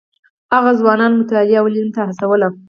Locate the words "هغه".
0.55-0.71